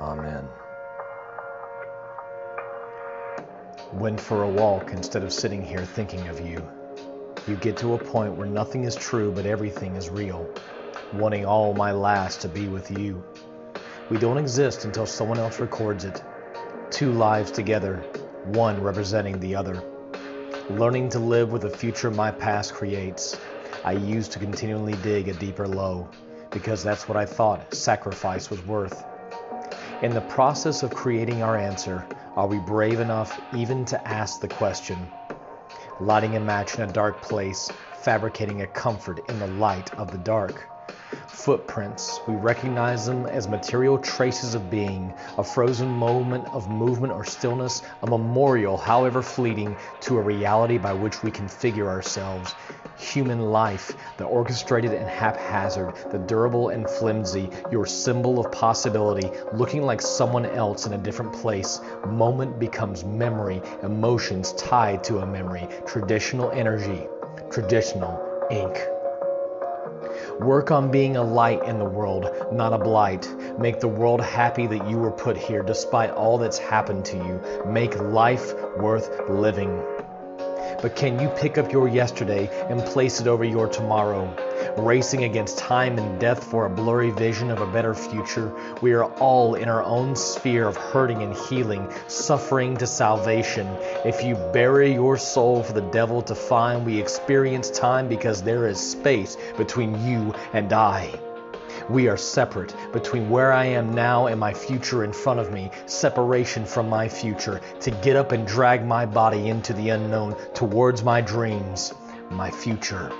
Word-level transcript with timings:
Amen. 0.00 0.48
Went 3.92 4.20
for 4.20 4.44
a 4.44 4.48
walk 4.48 4.92
instead 4.92 5.24
of 5.24 5.32
sitting 5.32 5.62
here 5.62 5.84
thinking 5.84 6.28
of 6.28 6.40
you. 6.40 6.62
You 7.48 7.56
get 7.56 7.76
to 7.78 7.94
a 7.94 7.98
point 7.98 8.34
where 8.34 8.46
nothing 8.46 8.84
is 8.84 8.94
true 8.94 9.32
but 9.32 9.46
everything 9.46 9.96
is 9.96 10.08
real, 10.08 10.48
wanting 11.12 11.44
all 11.44 11.74
my 11.74 11.92
last 11.92 12.42
to 12.42 12.48
be 12.48 12.68
with 12.68 12.90
you. 12.90 13.24
We 14.08 14.18
don't 14.18 14.38
exist 14.38 14.84
until 14.84 15.06
someone 15.06 15.38
else 15.38 15.58
records 15.58 16.04
it. 16.04 16.22
Two 16.90 17.10
lives 17.10 17.50
together, 17.50 17.96
one 18.44 18.80
representing 18.80 19.40
the 19.40 19.56
other. 19.56 19.82
Learning 20.70 21.08
to 21.08 21.18
live 21.18 21.50
with 21.50 21.62
the 21.62 21.70
future 21.70 22.10
my 22.10 22.30
past 22.30 22.72
creates, 22.72 23.38
I 23.84 23.92
used 23.92 24.32
to 24.32 24.38
continually 24.38 24.94
dig 25.02 25.28
a 25.28 25.34
deeper 25.34 25.66
low, 25.66 26.08
because 26.50 26.84
that's 26.84 27.08
what 27.08 27.16
I 27.16 27.26
thought 27.26 27.74
sacrifice 27.74 28.50
was 28.50 28.64
worth. 28.64 29.04
In 30.00 30.14
the 30.14 30.20
process 30.20 30.84
of 30.84 30.94
creating 30.94 31.42
our 31.42 31.56
answer, 31.56 32.06
are 32.36 32.46
we 32.46 32.60
brave 32.60 33.00
enough 33.00 33.40
even 33.50 33.84
to 33.86 34.08
ask 34.08 34.40
the 34.40 34.46
question? 34.46 35.10
Lighting 35.98 36.36
a 36.36 36.40
match 36.40 36.78
in 36.78 36.84
a 36.84 36.92
dark 36.92 37.20
place, 37.20 37.72
fabricating 37.90 38.60
a 38.60 38.68
comfort 38.68 39.18
in 39.18 39.40
the 39.40 39.48
light 39.48 39.90
of 39.98 40.12
the 40.12 40.18
dark. 40.18 40.70
Footprints, 41.28 42.20
we 42.26 42.34
recognize 42.34 43.06
them 43.06 43.26
as 43.26 43.48
material 43.48 43.98
traces 43.98 44.54
of 44.54 44.68
being, 44.68 45.14
a 45.38 45.44
frozen 45.44 45.88
moment 45.88 46.46
of 46.48 46.68
movement 46.68 47.12
or 47.12 47.24
stillness, 47.24 47.82
a 48.02 48.06
memorial, 48.06 48.76
however 48.76 49.22
fleeting, 49.22 49.76
to 50.00 50.18
a 50.18 50.20
reality 50.20 50.78
by 50.78 50.92
which 50.92 51.22
we 51.22 51.30
configure 51.30 51.86
ourselves. 51.86 52.54
Human 52.98 53.40
life, 53.40 53.96
the 54.16 54.24
orchestrated 54.24 54.92
and 54.92 55.08
haphazard, 55.08 55.94
the 56.10 56.18
durable 56.18 56.70
and 56.70 56.88
flimsy, 56.88 57.48
your 57.70 57.86
symbol 57.86 58.38
of 58.44 58.50
possibility, 58.52 59.30
looking 59.52 59.82
like 59.82 60.02
someone 60.02 60.44
else 60.44 60.86
in 60.86 60.92
a 60.92 60.98
different 60.98 61.32
place. 61.32 61.80
Moment 62.06 62.58
becomes 62.58 63.04
memory, 63.04 63.62
emotions 63.82 64.52
tied 64.54 65.04
to 65.04 65.20
a 65.20 65.26
memory, 65.26 65.68
traditional 65.86 66.50
energy, 66.50 67.06
traditional 67.50 68.20
ink. 68.50 68.97
Work 70.40 70.70
on 70.70 70.92
being 70.92 71.16
a 71.16 71.22
light 71.22 71.64
in 71.64 71.80
the 71.80 71.84
world, 71.84 72.30
not 72.52 72.72
a 72.72 72.78
blight. 72.78 73.28
Make 73.58 73.80
the 73.80 73.88
world 73.88 74.20
happy 74.20 74.68
that 74.68 74.88
you 74.88 74.96
were 74.96 75.10
put 75.10 75.36
here 75.36 75.64
despite 75.64 76.10
all 76.10 76.38
that's 76.38 76.58
happened 76.58 77.04
to 77.06 77.16
you. 77.16 77.42
Make 77.66 77.98
life 77.98 78.54
worth 78.76 79.28
living. 79.28 79.82
But 80.80 80.94
can 80.94 81.18
you 81.18 81.28
pick 81.30 81.58
up 81.58 81.72
your 81.72 81.88
yesterday 81.88 82.48
and 82.70 82.80
place 82.80 83.20
it 83.20 83.26
over 83.26 83.42
your 83.42 83.66
tomorrow? 83.66 84.32
Racing 84.84 85.24
against 85.24 85.58
time 85.58 85.98
and 85.98 86.20
death 86.20 86.44
for 86.44 86.66
a 86.66 86.70
blurry 86.70 87.10
vision 87.10 87.50
of 87.50 87.60
a 87.60 87.66
better 87.66 87.94
future. 87.94 88.52
We 88.80 88.92
are 88.92 89.04
all 89.16 89.54
in 89.54 89.68
our 89.68 89.82
own 89.84 90.14
sphere 90.16 90.66
of 90.66 90.76
hurting 90.76 91.22
and 91.22 91.34
healing, 91.34 91.92
suffering 92.06 92.76
to 92.78 92.86
salvation. 92.86 93.66
If 94.04 94.22
you 94.22 94.34
bury 94.52 94.92
your 94.92 95.16
soul 95.16 95.62
for 95.62 95.72
the 95.72 95.90
devil 95.90 96.22
to 96.22 96.34
find, 96.34 96.84
we 96.84 96.98
experience 96.98 97.70
time 97.70 98.08
because 98.08 98.42
there 98.42 98.66
is 98.66 98.78
space 98.78 99.36
between 99.56 100.06
you 100.06 100.34
and 100.52 100.72
I. 100.72 101.18
We 101.88 102.08
are 102.08 102.16
separate 102.16 102.74
between 102.92 103.30
where 103.30 103.52
I 103.52 103.64
am 103.64 103.94
now 103.94 104.26
and 104.26 104.38
my 104.38 104.52
future 104.52 105.04
in 105.04 105.12
front 105.12 105.40
of 105.40 105.52
me, 105.52 105.70
separation 105.86 106.66
from 106.66 106.88
my 106.88 107.08
future, 107.08 107.60
to 107.80 107.90
get 107.90 108.16
up 108.16 108.32
and 108.32 108.46
drag 108.46 108.84
my 108.84 109.06
body 109.06 109.48
into 109.48 109.72
the 109.72 109.88
unknown 109.90 110.36
towards 110.54 111.02
my 111.02 111.20
dreams, 111.20 111.94
my 112.30 112.50
future. 112.50 113.10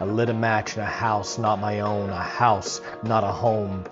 I 0.00 0.04
lit 0.04 0.28
a 0.28 0.34
match 0.34 0.76
in 0.76 0.82
a 0.82 0.86
house 0.86 1.38
not 1.38 1.60
my 1.60 1.80
own, 1.80 2.10
a 2.10 2.16
house, 2.16 2.80
not 3.04 3.22
a 3.22 3.28
home. 3.28 3.84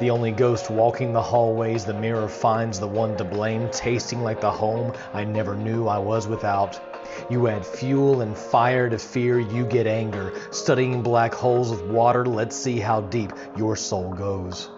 The 0.00 0.10
only 0.10 0.32
ghost 0.32 0.70
walking 0.70 1.12
the 1.12 1.22
hallways, 1.22 1.84
the 1.84 1.92
mirror 1.92 2.28
finds 2.28 2.80
the 2.80 2.88
one 2.88 3.16
to 3.18 3.24
blame, 3.24 3.68
tasting 3.70 4.22
like 4.22 4.40
the 4.40 4.50
home 4.50 4.92
I 5.12 5.24
never 5.24 5.54
knew 5.54 5.86
I 5.86 5.98
was 5.98 6.26
without. 6.26 6.80
You 7.28 7.48
add 7.48 7.64
fuel 7.66 8.22
and 8.22 8.36
fire 8.36 8.88
to 8.88 8.98
fear, 8.98 9.38
you 9.38 9.66
get 9.66 9.86
anger. 9.86 10.32
Studying 10.50 11.02
black 11.02 11.34
holes 11.34 11.70
with 11.70 11.82
water, 11.82 12.24
let's 12.24 12.56
see 12.56 12.80
how 12.80 13.02
deep 13.02 13.32
your 13.54 13.76
soul 13.76 14.12
goes. 14.14 14.70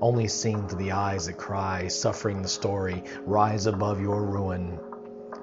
Only 0.00 0.28
seen 0.28 0.68
through 0.68 0.78
the 0.78 0.92
eyes 0.92 1.26
that 1.26 1.38
cry, 1.38 1.88
suffering 1.88 2.42
the 2.42 2.48
story, 2.48 3.04
rise 3.24 3.66
above 3.66 4.00
your 4.00 4.24
ruin. 4.24 4.78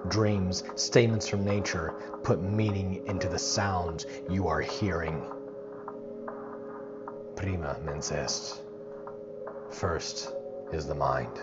Dreams, 0.08 0.64
statements 0.76 1.28
from 1.28 1.46
nature, 1.46 1.94
put 2.24 2.42
meaning 2.42 3.06
into 3.08 3.30
the 3.30 3.40
sounds 3.40 4.06
you 4.30 4.48
are 4.48 4.62
hearing. 4.62 5.24
Prima 7.36 7.78
mens 7.86 8.12
est. 8.12 8.62
First 9.70 10.34
is 10.72 10.86
the 10.86 10.96
mind. 10.96 11.40